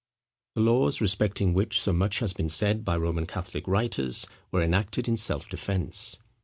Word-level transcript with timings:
The 0.55 0.61
laws, 0.61 0.99
respecting 0.99 1.53
which 1.53 1.79
so 1.79 1.93
much 1.93 2.17
has 2.21 2.33
been 2.33 2.49
said 2.49 2.83
by 2.83 2.97
Roman 2.97 3.27
Catholic 3.27 3.67
writers, 3.67 4.25
were 4.49 4.63
enacted 4.63 5.07
in 5.07 5.15
self 5.15 5.47
defence. 5.47 6.17